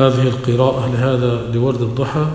[0.00, 2.26] هذه القراءة لهذا لورد الضحى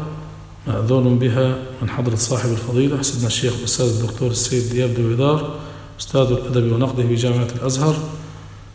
[0.67, 5.55] مأذون بها من حضرة صاحب الفضيلة سيدنا الشيخ الأستاذ الدكتور السيد دياب دويدار
[5.99, 7.95] أستاذ الأدب ونقده بجامعة الأزهر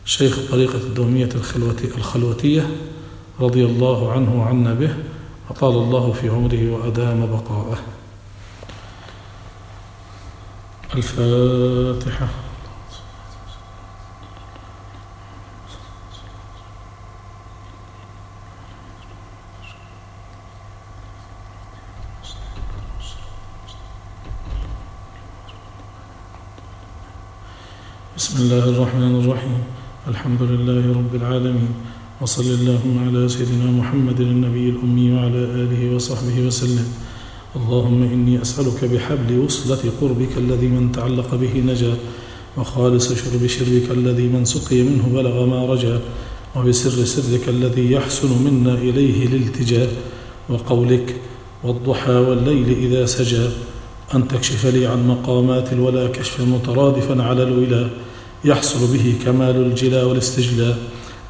[0.05, 1.29] شيخ طريقة الدومية
[1.97, 2.71] الخلوتية
[3.41, 4.95] رضي الله عنه وعنا به
[5.51, 7.79] أطال الله في عمره وأدام بقاءه.
[10.95, 12.29] الفاتحة.
[28.21, 29.59] بسم الله الرحمن الرحيم.
[30.09, 31.73] الحمد لله رب العالمين.
[32.21, 36.89] وصل اللهم على سيدنا محمد النبي الأمي وعلى آله وصحبه وسلم.
[37.57, 41.95] اللهم إني أسألك بحبل وصلة قربك الذي من تعلق به نجا
[42.57, 46.01] وخالص شرب شربك الذي من سقي منه بلغ ما رجا
[46.57, 49.91] وبسر سرك الذي يحسن منا إليه الالتجاء
[50.49, 51.17] وقولك
[51.65, 53.49] والضحى والليل إذا سجى
[54.15, 58.10] أن تكشف لي عن مقامات الولا كشفا مترادفا على الولا.
[58.45, 60.79] يحصل به كمال الجلا والاستجلاء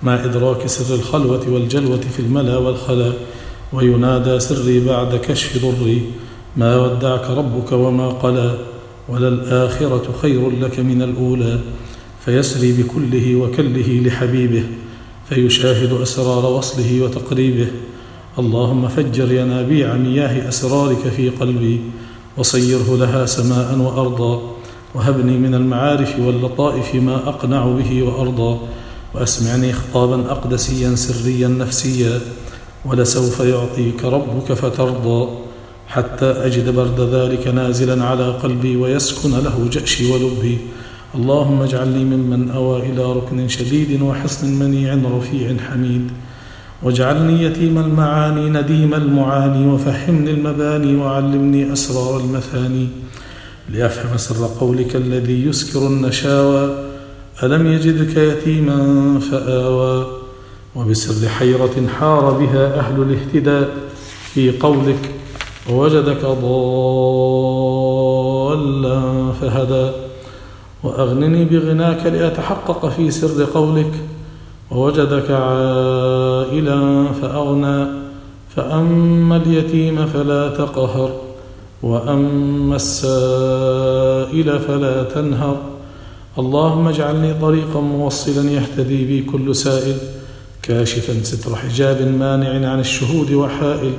[0.02, 3.12] مع إدراك سر الخلوة والجلوة في الملا والخلا
[3.72, 6.02] وينادى سري بعد كشف ضري
[6.56, 8.58] ما ودعك ربك وما قلى
[9.08, 11.58] وللآخرة خير لك من الأولى.
[12.24, 14.64] فيسري بكله وكله لحبيبه
[15.28, 17.66] فيشاهد أسرار وصله وتقريبه.
[18.38, 21.80] اللهم فجر ينابيع مياه أسرارك في قلبي
[22.36, 24.56] وصيره لها سماء وأرضا.
[24.94, 28.58] وهبني من المعارف واللطائف ما أقنع به وأرضى
[29.14, 32.20] وأسمعني خطابا أقدسيا سريا نفسيا
[32.84, 35.28] ولسوف يعطيك ربك فترضى
[35.88, 40.58] حتى أجد برد ذلك نازلا على قلبي ويسكن له جأشي ولبي.
[41.14, 46.10] اللهم اجعلني ممن أوى إلى ركن شديد وحصن منيع رفيع حميد.
[46.82, 52.88] واجعلني يتيم المعاني نديم المعاني وفهمني المباني وعلمني أسرار المثاني.
[53.72, 56.84] لأفهم سر قولك الذي يسكر النشاوى
[57.42, 60.06] ألم يجدك يتيما فآوى؟
[60.76, 63.68] وبسر حيرة حار بها أهل الاهتداء
[64.34, 65.10] في قولك
[65.70, 66.62] ووجدك ضالا
[69.40, 69.90] فهدى.
[70.82, 73.92] وأغنني بغناك لأتحقق في سر قولك
[74.70, 77.86] ووجدك عائلا فأغنى.
[78.56, 81.29] فأما اليتيم فلا تقهر.
[81.82, 85.56] وأما السائل فلا تنهر.
[86.38, 89.96] اللهم اجعلني طريقا موصلا يهتدي بي كل سائل
[90.62, 93.92] كاشفا ستر حجاب مانع عن الشهود وحائل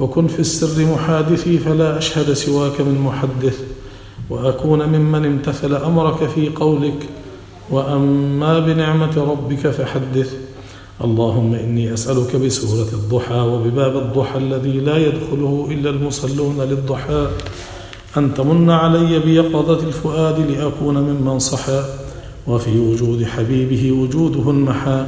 [0.00, 3.60] وكن في السر محادثي فلا أشهد سواك من محدث
[4.30, 7.08] وأكون ممن امتثل أمرك في قولك
[7.70, 10.34] وأما بنعمة ربك فحدث.
[11.04, 17.28] اللهم إني أسألك بسورة الضحى وبباب الضحى الذي لا يدخله إلا المصلون للضحى
[18.16, 21.84] أن تمن علي بيقظة الفؤاد لأكون ممن صحى
[22.46, 25.06] وفي وجود حبيبه وجوده المحى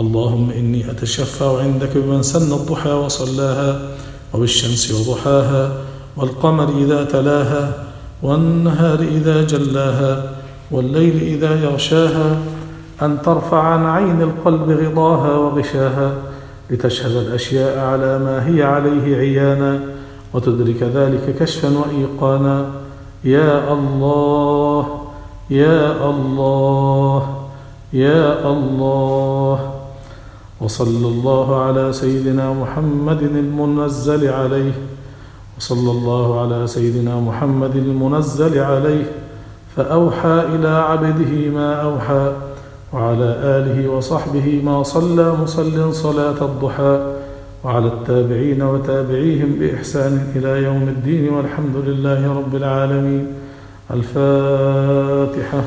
[0.00, 3.90] اللهم إني أتشفع عندك بمن سن الضحى وصلاها
[4.34, 5.72] وبالشمس وضحاها
[6.16, 7.84] والقمر إذا تلاها
[8.22, 10.32] والنهار إذا جلاها
[10.70, 12.38] والليل إذا يغشاها
[13.02, 16.14] أن ترفع عن عين القلب غضاها وغشاها
[16.70, 19.80] لتشهد الأشياء على ما هي عليه عيانا
[20.34, 22.70] وتدرك ذلك كشفا وإيقانا.
[23.24, 24.86] يا الله
[25.50, 27.46] يا الله
[27.92, 29.72] يا الله.
[30.60, 34.72] وصلى الله على سيدنا محمد المنزل عليه.
[35.58, 39.04] وصلى الله على سيدنا محمد المنزل عليه.
[39.76, 42.32] فأوحى إلى عبده ما أوحى.
[42.92, 47.14] وعلى آله وصحبه ما صلى مصل صلاة الضحى
[47.64, 53.26] وعلى التابعين وتابعيهم بإحسان إلى يوم الدين والحمد لله رب العالمين.
[53.90, 55.62] الفاتحة.